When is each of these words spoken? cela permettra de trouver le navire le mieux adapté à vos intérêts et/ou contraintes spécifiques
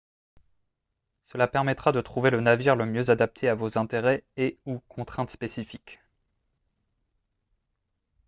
cela 1.21 1.47
permettra 1.47 1.91
de 1.91 2.01
trouver 2.01 2.31
le 2.31 2.41
navire 2.41 2.75
le 2.75 2.87
mieux 2.87 3.11
adapté 3.11 3.47
à 3.47 3.53
vos 3.53 3.77
intérêts 3.77 4.23
et/ou 4.35 4.79
contraintes 4.89 5.29
spécifiques 5.29 5.99